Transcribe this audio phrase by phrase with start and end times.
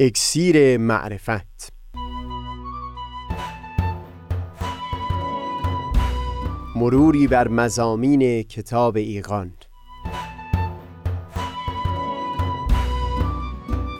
[0.00, 1.72] اکسیر معرفت.
[6.76, 9.52] مروری بر مزامین کتاب ایقان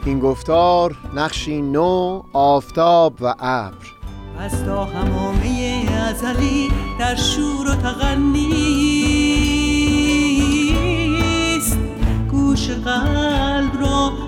[0.06, 3.86] این گفتار نقشی نو آفتاب و ابر.
[4.38, 6.68] از تا همامه ازلی
[6.98, 8.58] در شور و تغنیست
[12.30, 14.27] گوش قلب را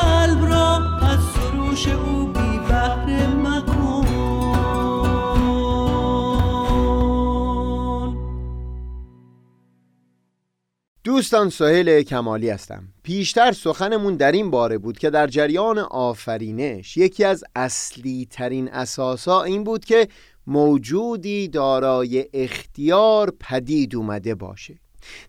[11.21, 17.23] دوستان سهیل کمالی هستم پیشتر سخنمون در این باره بود که در جریان آفرینش یکی
[17.23, 20.07] از اصلی ترین اساسا این بود که
[20.47, 24.79] موجودی دارای اختیار پدید اومده باشه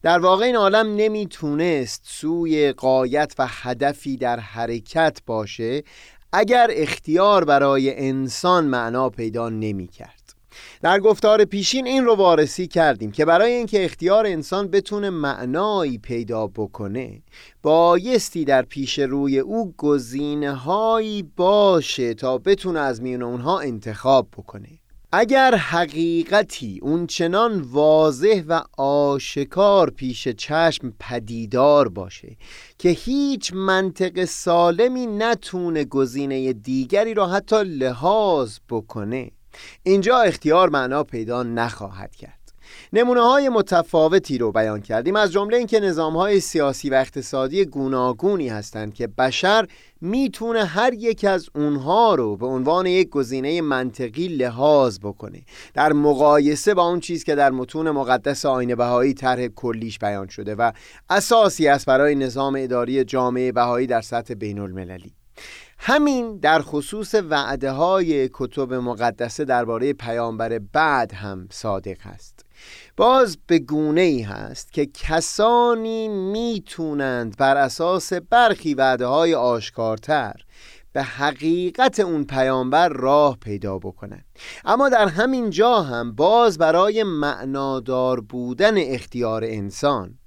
[0.03, 5.83] در واقع این عالم نمی‌تونست سوی قایت و هدفی در حرکت باشه
[6.33, 10.22] اگر اختیار برای انسان معنا پیدا نمی‌کرد.
[10.83, 16.47] در گفتار پیشین این رو وارسی کردیم که برای اینکه اختیار انسان بتونه معنایی پیدا
[16.47, 17.23] بکنه
[17.63, 24.69] بایستی در پیش روی او گزینه هایی باشه تا بتونه از میون اونها انتخاب بکنه.
[25.15, 32.37] اگر حقیقتی اون چنان واضح و آشکار پیش چشم پدیدار باشه
[32.79, 39.31] که هیچ منطق سالمی نتونه گزینه دیگری را حتی لحاظ بکنه
[39.83, 42.43] اینجا اختیار معنا پیدا نخواهد کرد.
[42.93, 48.49] نمونه های متفاوتی رو بیان کردیم از جمله اینکه نظام های سیاسی و اقتصادی گوناگونی
[48.49, 49.67] هستند که بشر
[50.01, 55.43] می‌تونه هر یک از اونها رو به عنوان یک گزینه منطقی لحاظ بکنه.
[55.75, 60.55] در مقایسه با اون چیز که در متون مقدس آین بهایی طرح کلیش بیان شده
[60.55, 60.73] و
[61.11, 65.13] اساسی است برای نظام اداری جامعه بهایی در سطح بین المللی
[65.85, 72.45] همین در خصوص وعده های کتب مقدسه درباره پیامبر بعد هم صادق است.
[72.97, 80.35] باز به گونه ای هست که کسانی می‌تونند بر اساس برخی وعده های آشکارتر
[80.93, 84.25] به حقیقت اون پیامبر راه پیدا بکنند.
[84.65, 90.19] اما در همین جا هم باز برای معنادار بودن اختیار انسان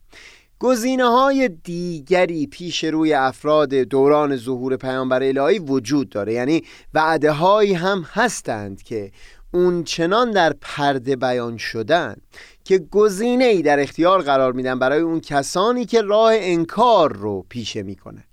[0.66, 6.34] گزینه های دیگری پیش روی افراد دوران ظهور پیامبر الهی وجود داره.
[6.34, 9.12] یعنی وعده هایی هم هستند که
[9.54, 12.16] اون چنان در پرده بیان شدن
[12.64, 17.84] که گزینه ای در اختیار قرار میدن برای اون کسانی که راه انکار رو پیشه
[17.84, 18.24] می‌کنن.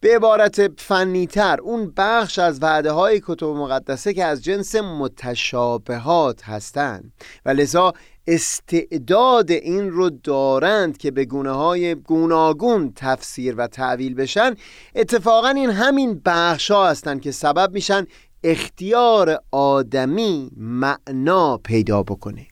[0.00, 7.12] به عبارت فنیتر اون بخش از وعده های کتب مقدسه که از جنس متشابهات هستند
[7.46, 7.92] و لذا
[8.26, 14.54] استعداد این رو دارند که به گونه های گوناگون تفسیر و تعویل بشن.
[14.94, 18.06] اتفاقا این همین بخش ها هستند که سبب میشن
[18.44, 22.46] اختیار آدمی معنا پیدا بکنه.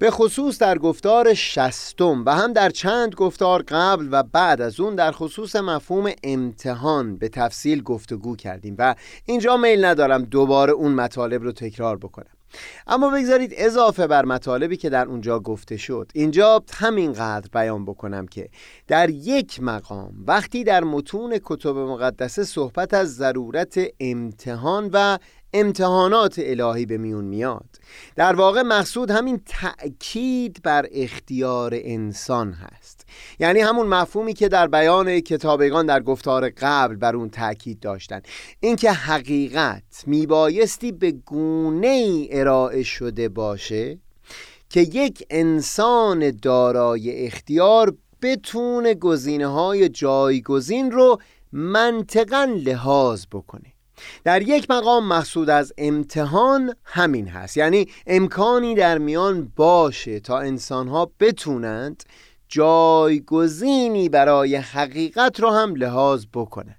[0.00, 4.94] به خصوص در گفتار شستم و هم در چند گفتار قبل و بعد از اون
[4.94, 8.94] در خصوص مفهوم امتحان به تفصیل گفتگو کردیم و
[9.24, 12.30] اینجا میل ندارم دوباره اون مطالب رو تکرار بکنم.
[12.86, 18.48] اما بگذارید اضافه بر مطالبی که در اونجا گفته شد اینجا همینقدر بیان بکنم که
[18.86, 25.18] در یک مقام وقتی در متون کتب مقدسه صحبت از ضرورت امتحان و
[25.52, 27.66] امتحانات الهی به میون میاد.
[28.16, 33.06] در واقع مقصود همین تأکید بر اختیار انسان هست.
[33.38, 38.20] یعنی همون مفهومی که در بیان کتابگان در گفتار قبل بر اون تأکید داشتن.
[38.60, 43.98] اینکه حقیقت میبایستی به گونه ای ارائه شده باشه
[44.70, 51.20] که یک انسان دارای اختیار بتونه گزینه های جایگزین رو
[51.52, 53.69] منطقا لحاظ بکنه.
[54.24, 57.56] در یک مقام مقصود از امتحان همین هست.
[57.56, 62.02] یعنی امکانی در میان باشه تا انسانها بتونند
[62.48, 66.76] جایگزینی برای حقیقت رو هم لحاظ بکنه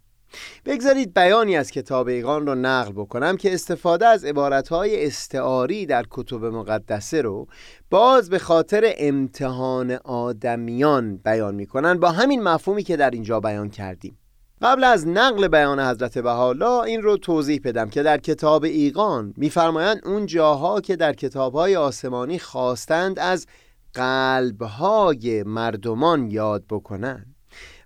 [0.66, 6.46] بگذارید بیانی از کتاب ایقان رو نقل بکنم که استفاده از عبارتهای استعاری در کتب
[6.46, 7.48] مقدسه رو
[7.90, 12.00] باز به خاطر امتحان آدمیان بیان می‌کنن.
[12.00, 14.18] با همین مفهومی که در اینجا بیان کردیم.
[14.62, 20.02] قبل از نقل بیان حضرت بهاءالله این رو توضیح بدم که در کتاب ایقان میفرمایند
[20.06, 23.48] اون جاها که در کتابهای آسمانی خواستند از
[23.94, 27.36] قلبهای مردمان یاد بکنند.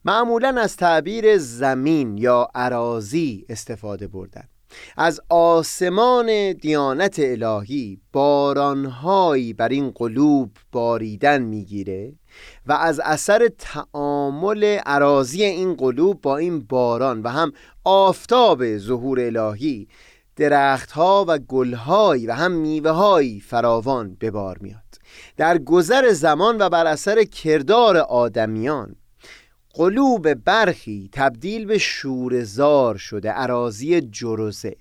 [0.06, 4.48] معمولا از تعبیر زمین یا عراضی استفاده بردن
[4.98, 12.14] از آسمان دیانت الهی بارانهایی بر این قلوب باریدن می‌گیره
[12.66, 17.52] و از اثر تعامل عراضی این قلوب با این باران و هم
[17.84, 19.88] آفتاب ظهور الهی
[20.36, 24.82] درختها و گلهایی و هم میوههایی فراوان به بار میاد.
[25.38, 28.96] در گذر زمان و بر اثر کردار آدمیان
[29.78, 34.76] قلوب برخی تبدیل به شورزار شده عراضی جروزه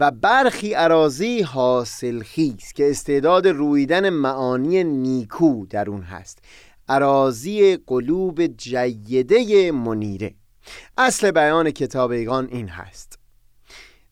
[0.00, 6.38] و برخی عراضی حاصل خیز که استعداد رویدن معانی نیکو در اون هست.
[6.88, 10.34] عراضی قلوب جیده منیره.
[10.98, 13.18] اصل بیان کتاب ایگان این هست.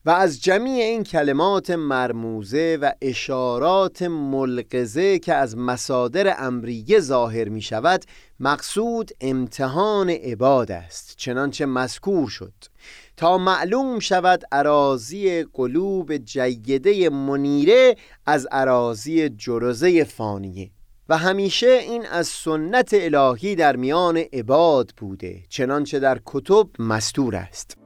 [0.05, 7.61] و از جمیع این کلمات مرموزه و اشارات ملقزه که از مصادر امریه ظاهر می
[7.61, 8.05] شود
[8.39, 12.53] مقصود امتحان عباد است چنانچه مذکور شد.
[13.17, 17.95] تا معلوم شود عراضی قلوب جیده منیره
[18.25, 20.71] از عراضی جرزه فانیه.
[21.09, 27.77] و همیشه این از سنت الهی در میان عباد بوده چنانچه در کتب مستور است.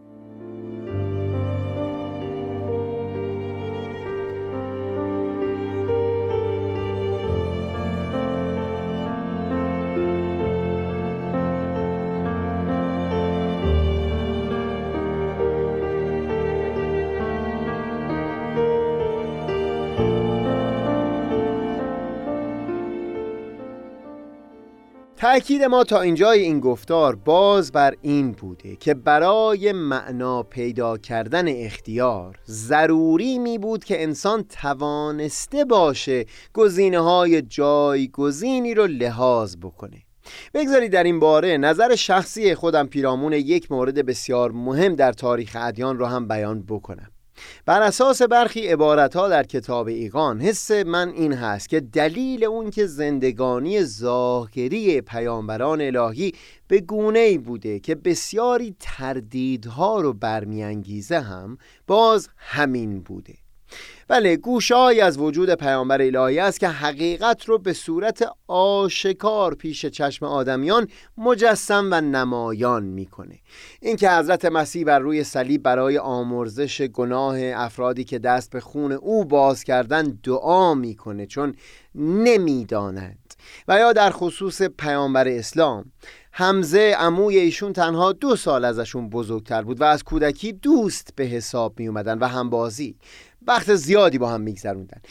[25.18, 31.46] تأکید ما تا اینجای این گفتار باز بر این بوده که برای معنا پیدا کردن
[31.48, 40.04] اختیار ضروری می بود که انسان توانسته باشه گزینه های جایگزینی رو لحاظ بکنه.
[40.54, 46.00] بگذارید در این باره نظر شخصی خودم پیرامون یک مورد بسیار مهم در تاریخ ادیان
[46.00, 47.12] رو هم بیان بکنم.
[47.66, 52.70] بر اساس برخی عبارت ها در کتاب ایقان حس من این هست که دلیل اون
[52.70, 56.34] که زندگانی ظاهری پیامبران الهی
[56.68, 61.58] به گونه ای بوده که بسیاری تردیدها رو برمیانگیزه هم
[61.88, 63.47] باز همین بوده.
[64.08, 70.26] بله گوشهایی از وجود پیامبر الهی است که حقیقت رو به صورت آشکار پیش چشم
[70.26, 70.88] آدمیان
[71.18, 73.40] مجسم و نمایان می‌کنه.
[73.82, 79.26] اینکه حضرت مسیح بر روی صلیب برای آمرزش گناه افرادی که دست به خون او
[79.26, 81.56] باز کردن دعا می‌کنه چون
[81.96, 83.34] نمی‌دانند
[83.68, 85.92] و یا در خصوص پیامبر اسلام
[86.40, 91.80] حمزه عموی ایشون تنها دو سال ازشون بزرگتر بود و از کودکی دوست به حساب
[91.80, 92.96] می اومدن و همبازی.
[93.48, 95.02] وقت زیادی با هم میگذروندن.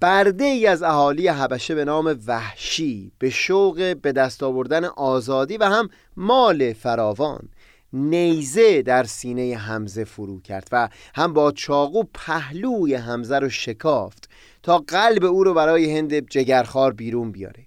[0.00, 5.64] برده ای از اهالی حبشه به نام وحشی به شوق به دست آوردن آزادی و
[5.64, 7.48] هم مال فراوان.
[7.92, 14.28] نیزه در سینه حمزه فرو کرد و هم با چاقو پهلوی حمزه رو شکافت
[14.62, 17.66] تا قلب او رو برای هند جگرخار بیرون بیاره.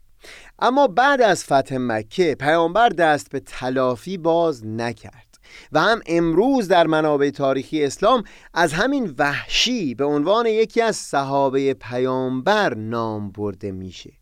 [0.60, 5.28] اما بعد از فتح مکه پیامبر دست به تلافی باز نکرد
[5.72, 8.24] و هم امروز در منابع تاریخی اسلام
[8.54, 14.14] از همین وحشی به عنوان یکی از صحابه پیامبر نام برده میشه.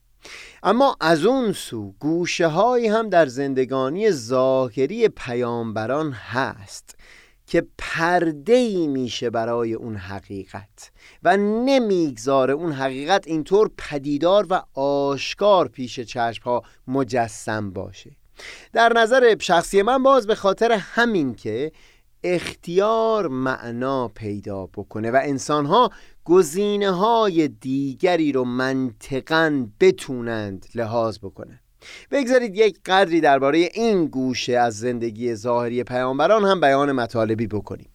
[0.63, 6.95] اما از اون سو گوشه هایی هم در زندگانی ظاهری پیامبران هست.
[7.47, 10.91] که پرده ای میشه برای اون حقیقت
[11.23, 18.11] و نمی‌گذاره اون حقیقت اینطور پدیدار و آشکار پیش چشم ها مجسم باشه.
[18.73, 21.71] در نظر شخصی من باز به خاطر همین که
[22.23, 25.89] اختیار معنا پیدا بکنه و انسانها
[26.25, 31.61] گزینه های دیگری رو منطقا بتونند لحاظ بکنه
[32.11, 37.89] بگذارید یک قدری درباره این گوشه از زندگی ظاهری پیامبران هم بیان مطالبی بکنیم.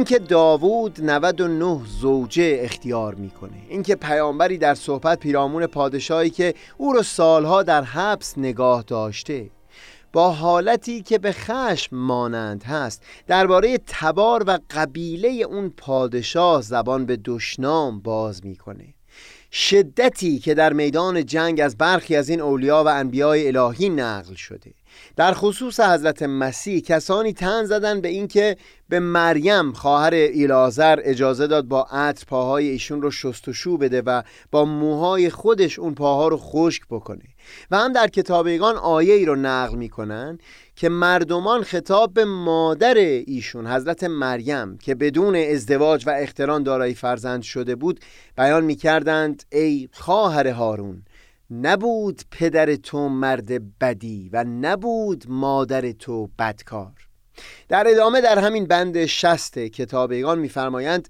[0.00, 3.62] اینکه داوود 99 زوجه اختیار می‌کنه.
[3.68, 9.50] اینکه پیامبری در صحبت پیرامون پادشاهی که او رو سالها در حبس نگاه داشته.
[10.12, 13.02] با حالتی که به خشم مانند هست.
[13.26, 18.94] درباره تبار و قبیله اون پادشاه زبان به دشنام باز می‌کنه.
[19.52, 24.74] شدتی که در میدان جنگ از برخی از این اولیا و انبیای الهی نقل شده.
[25.16, 28.56] در خصوص حضرت مسیح کسانی تن زدن به اینکه
[28.88, 34.64] به مریم خواهر ایلازر اجازه داد با عطر پاهای ایشون رو شستشو بده و با
[34.64, 37.24] موهای خودش اون پاها رو خشک بکنه.
[37.70, 40.38] و هم در کتابیگان آیه ای رو نقل می‌کنن
[40.76, 47.42] که مردمان خطاب به مادر ایشون حضرت مریم که بدون ازدواج و اختران دارای فرزند
[47.42, 48.00] شده بود
[48.36, 51.02] بیان می‌کردند ای خواهر هارون
[51.50, 56.92] نبود پدر تو مرد بدی و نبود مادر تو بدکار.
[57.68, 61.08] در ادامه در همین بند شست کتابیگان میفرمایند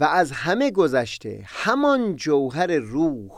[0.00, 3.30] و از همه گذشته همان جوهر روح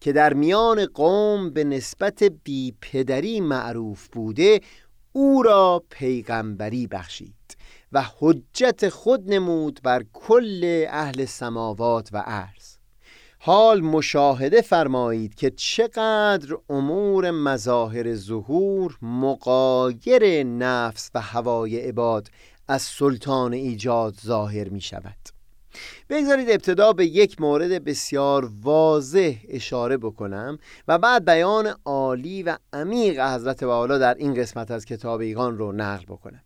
[0.00, 4.60] که در میان قوم به نسبت بی پدری معروف بوده
[5.12, 7.56] او را پیغمبری بخشید
[7.92, 12.77] و حجت خود نمود بر کل اهل سماوات و عرض.
[13.48, 22.28] حال مشاهده فرمایید که چقدر امور مظاهر ظهور مقایر نفس و هوای عباد
[22.68, 25.16] از سلطان ایجاد ظاهر می شود
[26.08, 33.20] بگذارید ابتدا به یک مورد بسیار واضح اشاره بکنم و بعد بیان عالی و عمیق
[33.20, 36.42] حضرت والا در این قسمت از کتاب ایگان رو نقل بکنم.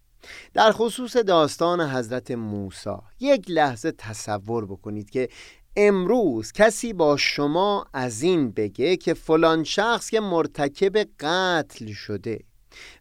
[0.54, 5.28] در خصوص داستان حضرت موسی یک لحظه تصور بکنید که
[5.76, 12.40] امروز کسی با شما از این بگه که فلان شخص که مرتکب قتل شده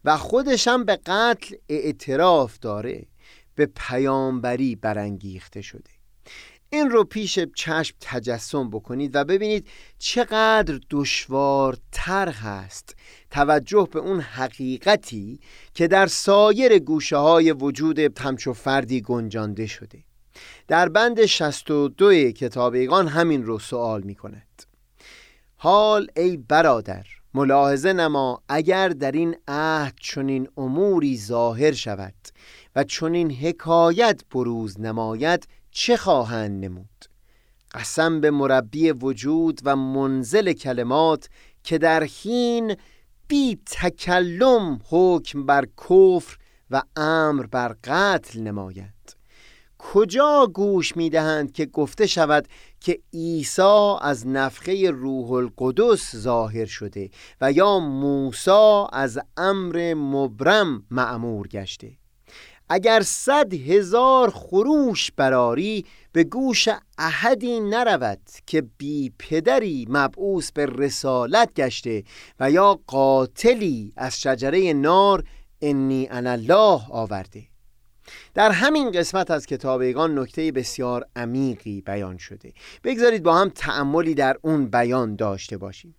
[0.04, 3.06] و خودشم به قتل اعتراف داره
[3.54, 5.90] به پیامبری برانگیخته شده.
[6.70, 12.96] این رو پیش چشم تجسم بکنید و ببینید چقدر دشوارتر هست
[13.30, 15.40] توجه به اون حقیقتی
[15.74, 20.04] که در سایر گوشه های وجود همچو فردی گنجانده شده.
[20.68, 24.62] در بند 62 کتابیگان همین رو سوال می کند
[25.56, 32.14] حال ای برادر ملاحظه نما اگر در این عهد چنین اموری ظاهر شود
[32.76, 37.04] و چنین حکایت بروز نماید چه خواهند نمود؟
[37.74, 41.28] قسم به مربی وجود و منزل کلمات
[41.64, 42.76] که در حین
[43.28, 46.36] بی تکلم حکم بر کفر
[46.70, 48.91] و امر بر قتل نماید.
[49.82, 52.48] کجا گوش می‌دهند که گفته شود
[52.80, 57.10] که عیسی از نفخه روح القدس ظاهر شده
[57.40, 61.92] و یا موسی از امر مبرم معمور گشته.
[62.68, 71.54] اگر صد هزار خروش براری به گوش احدی نرود که بی پدری مبعوث به رسالت
[71.54, 72.04] گشته
[72.40, 75.24] و یا قاتلی از شجره نار
[75.60, 77.51] انی ان الله آورده.
[78.34, 82.52] در همین قسمت از کتابیگان نکته بسیار عمیقی بیان شده.
[82.84, 85.94] بگذارید با هم تعملی در اون بیان داشته باشیم.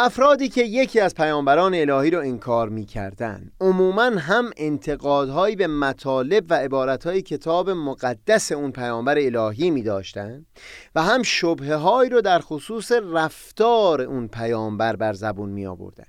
[0.00, 6.54] افرادی که یکی از پیامبران الهی رو انکار می‌کردن عموما هم انتقادهایی به مطالب و
[6.54, 10.46] عبارتهای کتاب مقدس اون پیامبر الهی می داشتن
[10.94, 16.06] و هم شبه هایی رو در خصوص رفتار اون پیامبر بر زبون می آوردن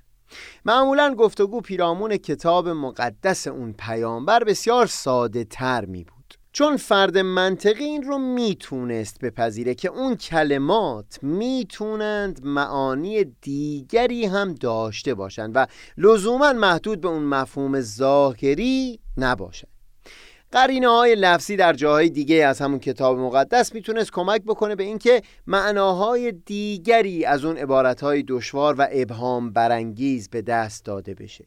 [0.64, 6.19] معمولا گفتگو پیرامون کتاب مقدس اون پیامبر بسیار ساده تر می بود
[6.52, 15.14] چون فرد منطقی این رو می‌تونست بپذیره که اون کلمات می‌تونند معانی دیگری هم داشته
[15.14, 15.66] باشند و
[15.98, 19.70] لزوما محدود به اون مفهوم ظاهری نباشند.
[20.52, 25.22] قرینه های لفظی در جاهای دیگه از همون کتاب مقدس می‌تونست کمک بکنه به اینکه
[25.46, 31.46] معناهای دیگری از اون عبارتهای دشوار و ابهام برانگیز به دست داده بشه.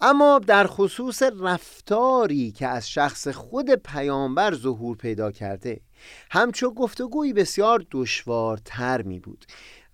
[0.00, 5.80] اما در خصوص رفتاری که از شخص خود پیامبر ظهور پیدا کرده
[6.30, 9.44] همچو گفتگویی بسیار دشوارتر می بود.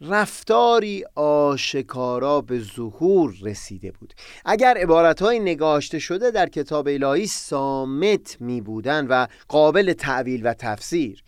[0.00, 4.14] رفتاری آشکارا به ظهور رسیده بود.
[4.44, 11.22] اگر عبارتهای نگاشته شده در کتاب الهی سامت می بودن و قابل تعویل و تفسیر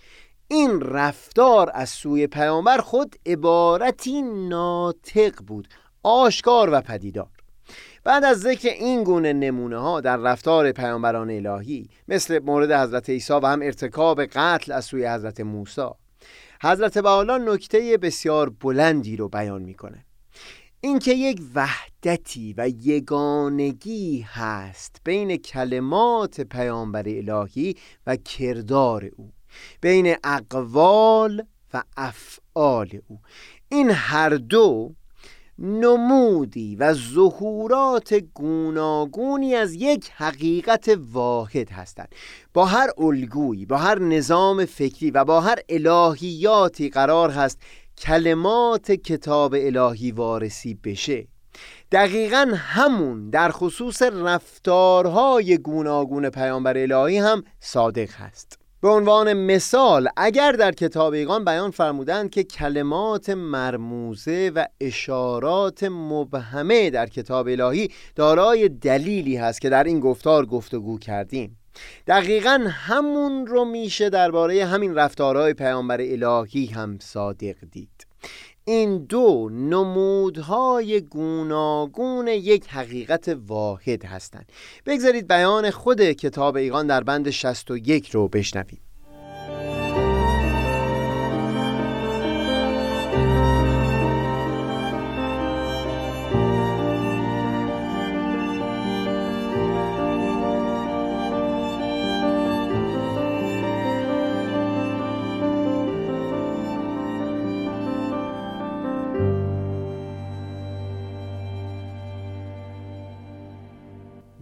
[0.49, 5.69] این رفتار از سوی پیامبر خود عبارتی ناطق بود
[6.03, 7.38] آشکار و پدیدار.
[8.09, 13.33] بعد از ذکر این گونه نمونه ها در رفتار پیامبران الهی مثل مورد حضرت عیسی
[13.33, 15.89] و هم ارتکاب قتل از سوی حضرت موسی
[16.63, 20.05] حضرت بحالا نکته بسیار بلندی رو بیان می‌کنه.
[20.81, 29.33] اینکه یک وحدتی و یگانگی هست بین کلمات پیامبر الهی و کردار او
[29.81, 31.43] بین اقوال
[31.75, 33.21] و افعال او.
[33.69, 34.95] این هر دو
[35.59, 42.09] نمودی و ظهورات گوناگونی از یک حقیقت واحد هستند.
[42.55, 47.59] با هر الگویی با هر نظام فکری و با هر الهیاتی قرار هست
[47.99, 51.27] کلمات کتاب الهی وارسی بشه.
[51.93, 58.68] دقیقا همون در خصوص رفتارهای گوناگون پیامبر الهی هم صادق هست.
[58.81, 66.91] به عنوان مثال اگر در کتاب ایقان بیان فرمودند که کلمات مرموزه و اشارات مبهمه
[66.91, 71.59] در کتاب الهی دارای دلیلی هست که در این گفتار گفتگو کردیم.
[72.07, 78.08] دقیقا همون رو میشه درباره همین رفتارهای پیامبر الهی هم صادق دید.
[78.69, 84.53] این دو نمودهای گوناگون یک حقیقت واحد هستند.
[84.87, 88.88] بگذارید بیان خود کتاب ایقان در بند 61 رو بشنویم.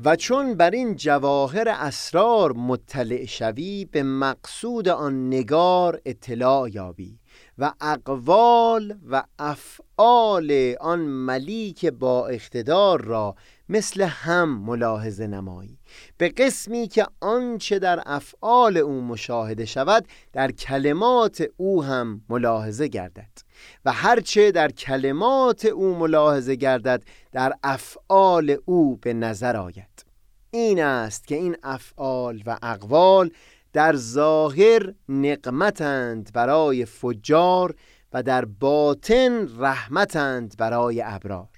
[0.06, 7.18] و چون بر این جواهر اسرار مطلع شوی به مقصود آن نگار اطلاع یابی
[7.58, 13.34] و اقوال و افعال آن ملیک با اقتدار را
[13.68, 15.78] مثل هم ملاحظه نمایی.
[16.18, 23.45] به قسمی که آنچه در افعال او مشاهده شود در کلمات او هم ملاحظه گردد.
[23.84, 30.04] و هرچه در کلمات او ملاحظه گردد در افعال او به نظر آید.
[30.50, 33.30] این است که این افعال و اقوال
[33.72, 37.74] در ظاهر نقمتند برای فجار
[38.12, 41.48] و در باطن رحمتند برای ابرار.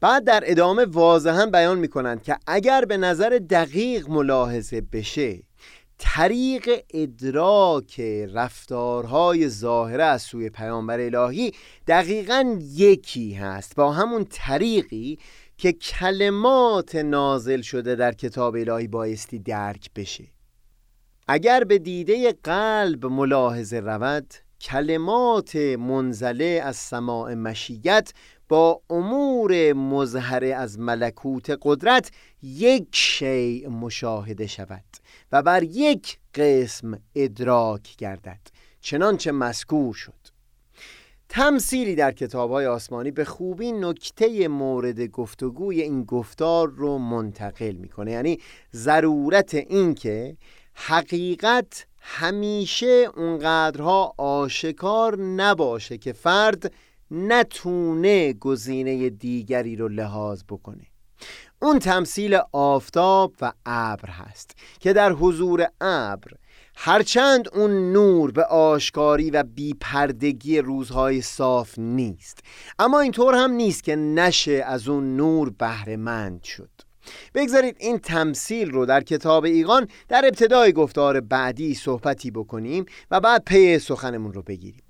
[0.00, 5.42] بعد در ادامه واضحا بیان می کنند که اگر به نظر دقیق ملاحظه بشه
[6.06, 8.00] طریق ادراک
[8.34, 11.52] رفتارهای ظاهره از سوی پیامبر الهی
[11.86, 13.76] دقیقا یکی هست.
[13.76, 15.18] با همون طریقی
[15.58, 20.24] که کلمات نازل شده در کتاب الهی بایستی درک بشه.
[21.28, 28.12] اگر به دیده قلب ملاحظه رود کلمات منزله از سماع مشیت
[28.48, 32.10] با امور مظهره از ملکوت قدرت
[32.42, 34.84] یک شیء مشاهده شود
[35.32, 38.40] و بر یک قسم ادراک گردد
[38.80, 40.34] چنانچه مذکور شد.
[41.28, 48.12] تمثیلی در کتاب های آسمانی به خوبی نکته مورد گفتگوی این گفتار رو منتقل می‌کنه
[48.12, 48.38] یعنی
[48.74, 50.36] ضرورت این که
[50.74, 56.72] حقیقت همیشه اونقدرها آشکار نباشه که فرد
[57.10, 60.86] نتونه گزینه دیگری رو لحاظ بکنه.
[61.62, 66.30] اون تمثیل آفتاب و ابر هست که در حضور ابر
[66.76, 72.38] هرچند اون نور به آشکاری و بیپردگی روزهای صاف نیست
[72.78, 76.83] اما اینطور هم نیست که نشه از اون نور بهرهمند شد.
[77.34, 83.42] بگذارید این تمثیل رو در کتاب ایقان در ابتدای گفتار بعدی صحبتی بکنیم و بعد
[83.46, 84.82] پی سخنمون رو بگیریم.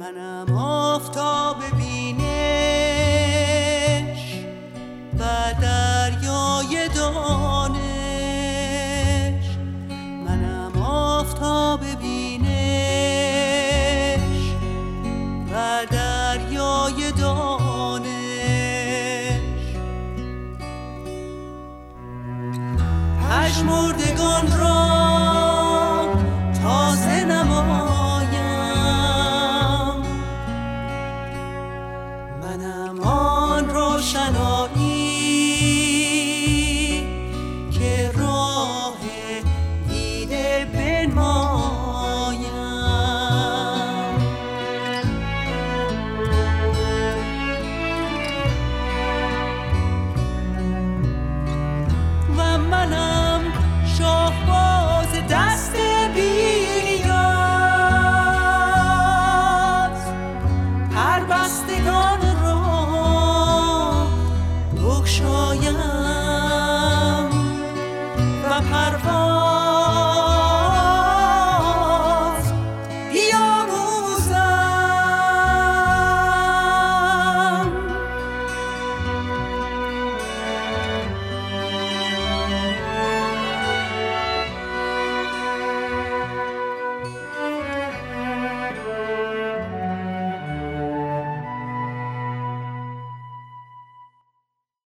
[0.00, 2.32] منم آفتاب بینش
[5.18, 5.24] و
[5.62, 7.82] دریای دانش.
[10.26, 12.11] منم آفتاب بینش
[23.62, 24.61] مردگان را